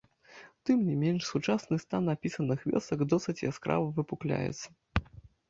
Тым 0.69 0.77
не 0.87 0.95
менш 1.03 1.21
сучасны 1.31 1.77
стан 1.83 2.03
апісаных 2.15 2.65
вёсак 2.73 2.99
досыць 3.13 3.37
яскрава 3.51 3.87
выпукляецца. 4.01 4.67